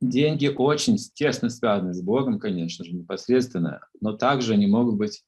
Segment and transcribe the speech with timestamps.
[0.00, 5.24] деньги очень тесно связаны с Богом, конечно же, непосредственно, но также они могут быть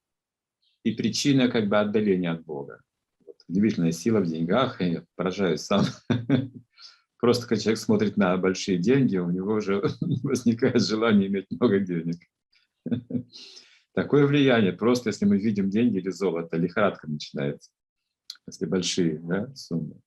[0.84, 2.81] и причиной как бы отдаления от Бога.
[3.25, 5.85] Вот, удивительная сила в деньгах, и я поражаюсь сам.
[7.19, 9.82] Просто когда человек смотрит на большие деньги, у него уже
[10.22, 12.16] возникает желание иметь много денег.
[13.95, 17.71] Такое влияние, просто если мы видим деньги или золото, лихорадка начинается,
[18.46, 20.00] если большие да, суммы.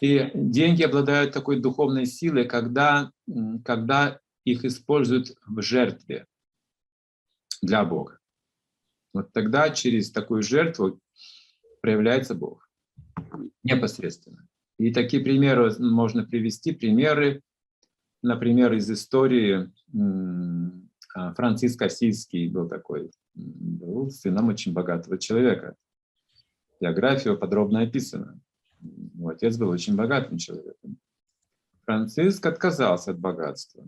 [0.00, 3.12] И деньги обладают такой духовной силой, когда,
[3.64, 6.26] когда их используют в жертве
[7.60, 8.18] для Бога.
[9.12, 11.00] Вот тогда через такую жертву
[11.80, 12.68] проявляется Бог
[13.62, 14.46] непосредственно.
[14.78, 17.42] И такие примеры можно привести, примеры,
[18.22, 19.70] например, из истории
[21.14, 25.76] а, Франциск Осийский был такой, был сыном очень богатого человека.
[26.80, 28.40] Биография подробно описана.
[28.82, 30.98] Его отец был очень богатым человеком.
[31.84, 33.84] Франциск отказался от богатства,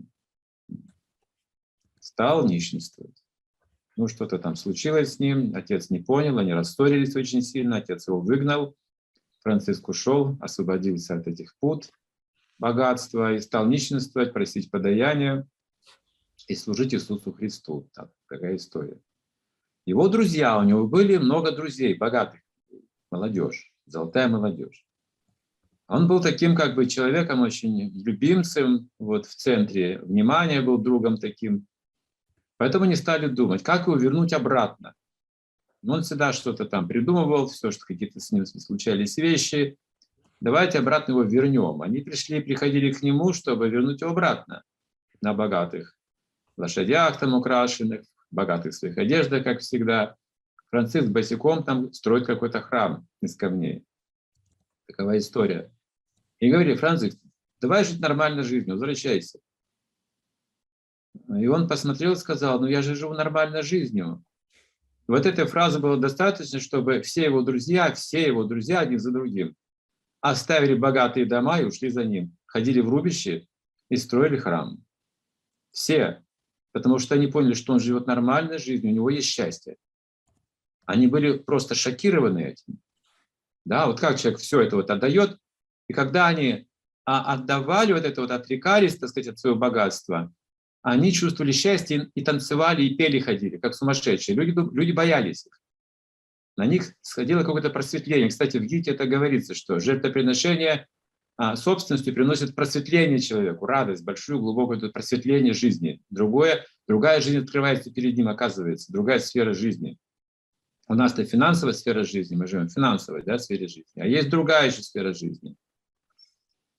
[1.99, 3.23] стал нищенствовать.
[3.97, 8.19] Ну, что-то там случилось с ним, отец не понял, они рассорились очень сильно, отец его
[8.19, 8.75] выгнал,
[9.41, 11.91] Франциск ушел, освободился от этих пут
[12.57, 15.47] богатства и стал нищенствовать, просить подаяние
[16.47, 17.89] и служить Иисусу Христу.
[17.93, 18.99] Так, такая история.
[19.85, 22.41] Его друзья, у него были много друзей, богатых,
[23.11, 24.84] молодежь, золотая молодежь.
[25.87, 31.67] Он был таким как бы человеком очень любимцем, вот в центре внимания был другом таким.
[32.57, 34.93] Поэтому они стали думать, как его вернуть обратно.
[35.87, 39.77] Он всегда что-то там придумывал, все, что какие-то с ним случались вещи.
[40.39, 41.81] Давайте обратно его вернем.
[41.81, 44.63] Они пришли, приходили к нему, чтобы вернуть его обратно
[45.21, 45.95] на богатых
[46.57, 50.15] лошадях там украшенных, богатых своих одеждах, как всегда.
[50.71, 53.83] Франциск босиком там строит какой-то храм из камней.
[54.87, 55.71] Такова история.
[56.39, 57.19] И говорили, Франциск,
[57.61, 59.39] давай жить нормальной жизнью, возвращайся.
[61.29, 64.23] И он посмотрел и сказал, ну я же живу нормальной жизнью.
[65.07, 69.55] Вот этой фразы было достаточно, чтобы все его друзья, все его друзья один за другим
[70.29, 72.35] оставили богатые дома и ушли за ним.
[72.47, 73.47] Ходили в рубище
[73.89, 74.83] и строили храм.
[75.71, 76.23] Все.
[76.71, 79.77] Потому что они поняли, что он живет нормальной жизнью, у него есть счастье.
[80.85, 82.79] Они были просто шокированы этим.
[83.65, 85.37] Да, вот как человек все это вот отдает,
[85.87, 86.67] и когда они
[87.05, 90.33] а, отдавали вот это вот, отрекались, так сказать, от своего богатства,
[90.81, 94.35] они чувствовали счастье и танцевали, и пели, ходили, как сумасшедшие.
[94.35, 95.59] Люди, люди боялись их.
[96.57, 98.29] На них сходило какое-то просветление.
[98.29, 100.87] Кстати, в Гите это говорится, что жертвоприношение
[101.37, 106.01] а, собственностью приносит просветление человеку, радость, большую, глубокое просветление жизни.
[106.09, 109.97] Другое, другая жизнь открывается перед ним, оказывается, другая сфера жизни.
[110.87, 114.67] У нас-то финансовая сфера жизни, мы живем в финансовой да, сфере жизни, а есть другая
[114.67, 115.55] еще сфера жизни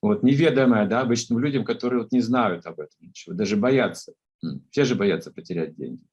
[0.06, 4.12] вот, неведомое да, обычным людям, которые вот не знают об этом ничего, даже боятся.
[4.70, 6.04] Все же боятся потерять деньги.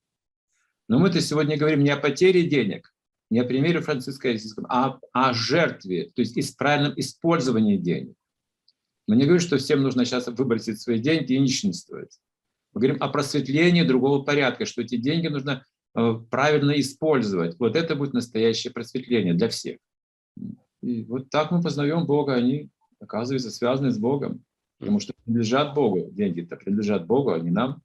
[0.87, 2.93] Но мы-то сегодня говорим не о потере денег,
[3.29, 8.15] не о примере Франциска Осийского, а о жертве, то есть и правильном использовании денег.
[9.07, 12.19] Мы не говорим, что всем нужно сейчас выбросить свои деньги и нищенствовать.
[12.73, 17.57] Мы говорим о просветлении другого порядка, что эти деньги нужно правильно использовать.
[17.59, 19.77] Вот это будет настоящее просветление для всех.
[20.81, 24.43] И вот так мы познаем Бога, они оказывается, связаны с Богом.
[24.79, 26.09] Потому что принадлежат Богу.
[26.11, 27.81] Деньги-то принадлежат Богу, а не нам.